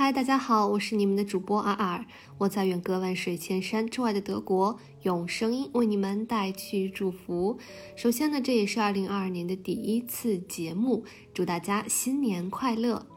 [0.00, 2.06] 嗨，大家好，我是你们的主播阿尔，
[2.38, 7.58] 我在远隔万水千山之外的德国，用声音为你们带去祝福。
[7.96, 13.08] 首先呢，这也是二零二二年的第一次节目，祝大家新年快乐。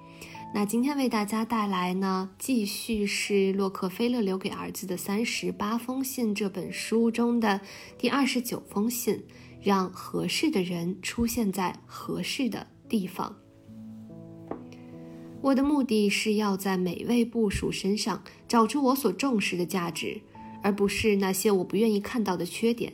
[0.56, 7.62] 那今天为大家带来呢，继续是洛克菲勒留给儿子的三十八封信这本书中的
[8.00, 9.24] 第二十九封信，
[9.62, 13.36] 让合适的人出现在合适的地方。
[15.42, 20.22] 我的目的是要在每位部属身上找出我所重视的价值，
[20.62, 22.94] 而不是那些我不愿意看到的缺点。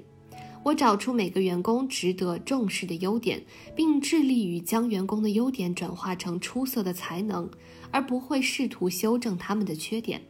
[0.64, 3.44] 我找出每个员工值得重视的优点，
[3.76, 7.50] 并致力于将员工的优点转化成出色的才能，
[7.92, 10.22] 而不会试图修正他们的缺点。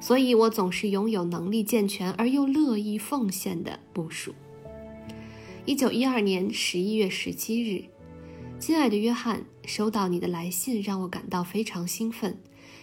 [0.00, 4.32] 所以，我总是拥有能力健全而又乐意奉献的部属。
[5.64, 7.84] 一九一二年十一月十七日。
[8.60, 12.36] 亲爱的约翰，收到你的来信让我感到非常兴奋，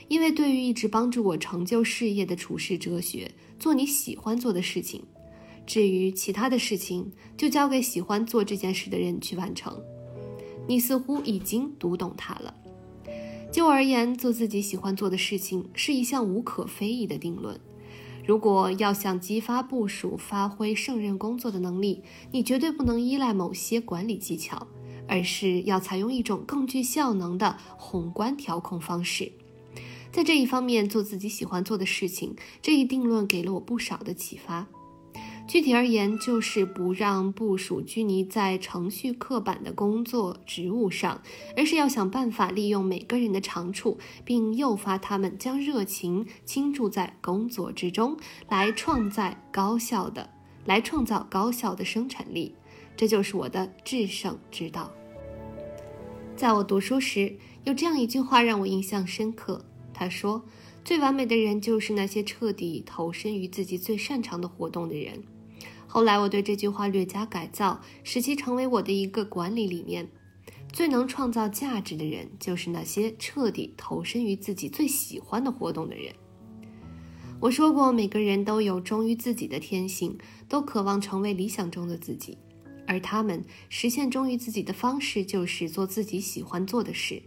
[0.07, 5.03] 因为对于一直帮助我成就事业的处世哲学，做你喜欢做的事情。
[5.67, 9.77] 至于其他的事情，就交给喜欢做这件事的人去完成。
[10.65, 12.53] 你似乎已经读懂它了。
[13.51, 17.59] 就我而言，做自己喜欢做的事情是一项无可非议的定论。
[18.25, 22.01] 如果要想激发部署发挥胜任工作的能力，
[22.31, 24.65] 你绝对不能依赖某些管理技巧。
[25.07, 29.31] 而是要采用一种更具效能的宏观调控方式，
[30.11, 32.35] 在这一方面做自己喜欢做的事情。
[32.61, 34.67] 这一定论给了我不少的启发。
[35.47, 41.21] 具体而言，就是不让部署拘泥在程序刻板的工作职务上，
[41.55, 48.17] 而是要想办法利用每个人的长处，并诱发他们将热情倾注在工作之中，
[48.49, 50.31] 来创造高效的，
[50.65, 52.55] 来创造高效的生产力。
[52.95, 54.91] 这就是我的制胜之道。
[56.35, 59.63] 在我读书时，有这样一句话让我印象深刻。
[59.93, 60.43] 他说
[60.83, 65.23] ：“最完美的人就是那些彻底投身于自己最擅长的活动的人。”
[65.87, 70.09] 后来，我对这句话略加改造，使其成为我的一个管理理念：
[70.73, 76.13] 最能创造价值的人，就是那些彻底投身于自己最喜欢的活动的人。
[77.39, 80.17] 我说过，每个人都有忠于自己的天性，
[80.49, 82.37] 都渴望成为理想中的自己。
[82.87, 87.23] 而他们实现忠于自己的方式，就是做自己喜欢做的事。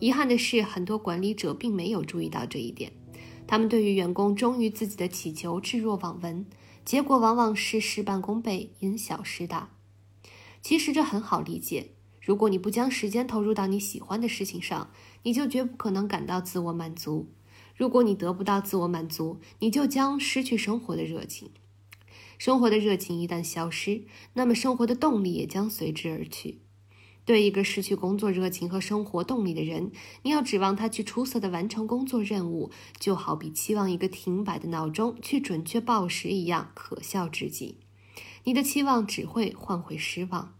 [0.00, 2.92] 遗憾的是，很多管理者并没有注意到这一点。
[3.46, 6.46] 他们对于员工忠于自己的祈求置若罔闻，
[6.84, 9.70] 结果往往是事半功倍，因小失大。
[10.62, 11.90] 其实这很好理解。
[12.20, 14.90] 如果你不将时间投入到你喜欢的事情上，
[15.24, 17.28] 你就绝不可能感到自我满足。
[17.76, 21.50] 如果你得不到自我满足，你就将失去生活的热情。
[22.38, 24.02] 生活的热情一旦消失，
[24.34, 26.60] 那么生活的动力也将随之而去。
[27.24, 37.78] 对一个失去工作热情和生活动力的人，你要指望他去出色的完成工作任务，就好比期望一个停摆的闹钟去准确报时一样可笑至极。
[38.44, 40.54] 你的期望只会换回失望。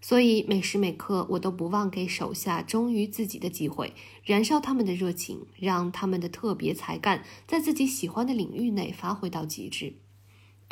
[0.00, 3.92] 所以每时每刻，我都不忘给手下忠于自己的机会，
[4.24, 9.94] 燃烧他们的热情，让他们的特别才干在自己喜欢的领域内发挥到极致。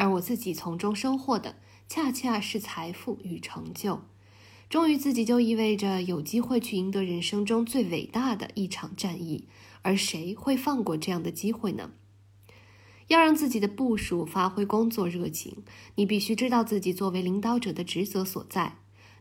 [0.01, 1.57] 而我自己从中收获的，
[1.87, 4.01] 恰恰是财富与成就。
[4.71, 9.45] 忠于自己，就意味着有机会去赢得人生中最伟大的一场战役。
[9.83, 11.91] 而谁会放过这样的机会呢？
[13.09, 15.59] 要让自己的部署发挥工作热情，
[15.97, 18.77] 你必须知道自己作为领导者的职责所在。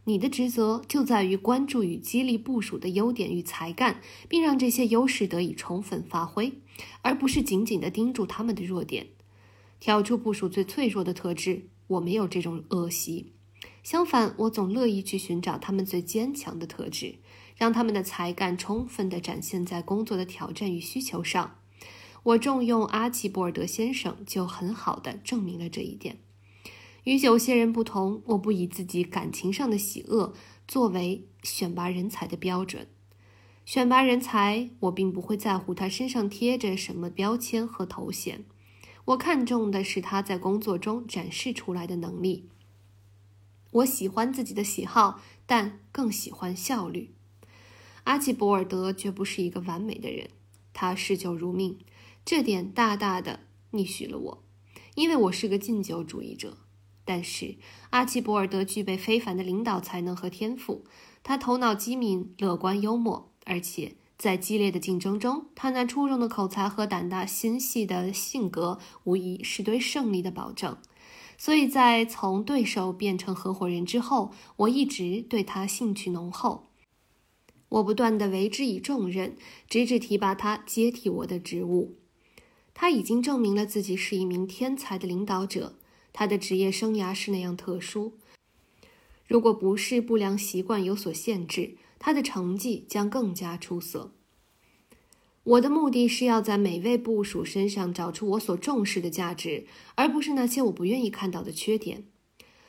[0.06, 6.54] 你的职责就在于关注与激励部署的优点与才干，并让这些优势得以充分发挥，
[7.02, 9.08] 而不是紧紧地盯住他们的弱点。
[9.80, 13.34] 挑出部署最脆弱的特质，我没有这种恶习。
[13.82, 17.16] 相反，我总乐意去寻找他们最坚强的特质，
[17.56, 21.56] 让他们的才干充分地展现在工作的挑战与需求上。
[22.24, 26.20] 我重用阿奇博尔德先生，就很好地证明了这一点。
[27.06, 30.34] 与有些人不同，我不以自己感情上的喜恶
[30.68, 32.88] 作为选拔人才的标准。
[33.66, 38.44] 选拔人才，我并不会在乎他身上贴着什么标签和头衔。
[39.06, 42.50] 我看重的是他在工作中展示出来的能力。
[43.72, 47.14] 我喜欢自己的喜好，但更喜欢效率。
[48.06, 50.30] 阿奇博尔德绝不是一个完美的人，
[50.74, 51.78] 他嗜酒如命，
[52.26, 53.42] 这点大大的
[53.72, 54.44] 逆许了我，
[54.96, 56.58] 因为我是个禁酒主义者。
[57.06, 57.56] 但是
[57.90, 60.86] 阿奇博尔德具备非凡的领导才能和天赋，
[61.24, 63.96] 他头脑机敏、乐观幽默，而且。
[64.20, 70.78] 在激烈的竞争中，他那出众的口才和胆大心细的性格，无疑是对胜利的保证。
[71.38, 76.66] 所以在从对手变成合伙人之后，我一直对他兴趣浓厚。
[77.70, 79.38] 我不断地为之以重任，
[79.70, 81.96] 直至提拔他接替我的职务。
[82.74, 85.76] 他已经证明了自己是一名天才的领导者。
[86.12, 88.14] 他的职业生涯是那样特殊，
[89.26, 94.14] 如果不是不良习惯有所限制，他的成绩将更加出色。
[95.44, 99.66] 我的目的是要在每位部属身上找出我所重视的价值，
[99.96, 102.06] 而不是那些我不愿意看到的缺点。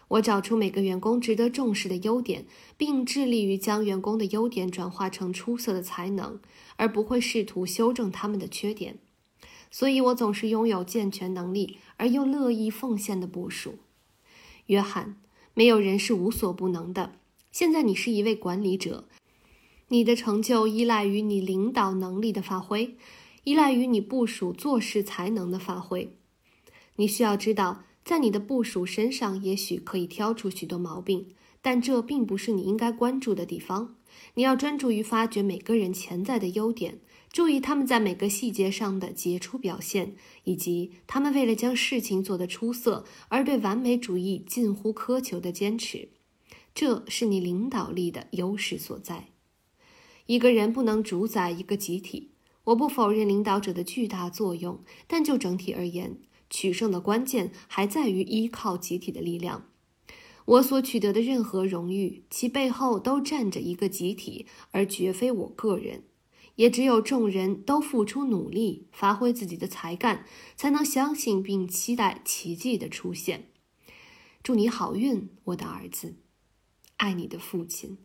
[0.09, 2.47] 我找出每个员工值得重视的优点，
[2.77, 6.41] 并致力于将员工的优点转化成出色的才能，
[6.77, 8.99] 而不会试图修正他们的缺点。
[9.71, 13.79] 所以，我总是拥有健全能力而又乐意奉献的部署。
[14.67, 15.21] 约翰，
[15.55, 17.13] 没有人是无所不能的。
[17.53, 19.09] 现在你是一位管理者，
[19.91, 22.97] 你的成就依赖于你领导能力的发挥，
[23.45, 26.17] 依赖于你部署做事才能的发挥。
[26.97, 27.85] 你需要知道。
[28.03, 31.29] 在你的部署身上，也许可以挑出许多毛病，
[31.61, 33.95] 但这并不是你应该关注的地方。
[34.35, 36.99] 你要专注于发掘每个人潜在的优点，
[37.31, 46.09] 注意他们在每个细节上的杰出表现，以及他们为了将事情做得出色而对完美主义近乎苛求的坚持。
[46.75, 49.30] 这是你领导力的优势所在。
[50.31, 52.31] 一个人不能主宰一个集体。
[52.63, 56.21] 我不否认领导者的巨大作用，但就整体而言。
[56.49, 59.67] 取胜的关键还在于依靠集体的力量。
[60.45, 66.05] 我所取得的任何荣誉，其背后都站着一个集体，而绝非我个人。
[66.55, 70.25] 也只有众人都付出努力，发挥自己的才干，
[70.55, 73.49] 才能相信并期待奇迹的出现。
[74.45, 76.15] 祝你好运，我的儿子，
[76.99, 77.99] 爱你的父亲。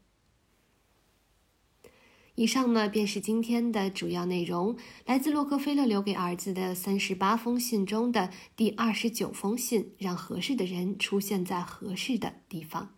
[2.35, 12.89] 以上呢，便是今天的主要内容，来自洛克菲勒留给儿子的三十八封信中的第二十九封信，让合适的人出现在合适的地方。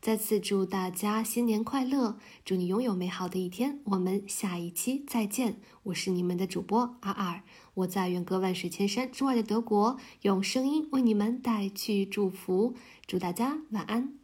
[0.00, 3.78] 再次祝大家新年快乐，祝你拥有美好的一天。
[3.84, 7.44] 我们下一期再见，我是你们的主播阿尔，
[7.74, 12.74] 我在远隔万水千山之外的德国，用声音为你们带去祝福，
[13.06, 14.21] 祝大家晚安。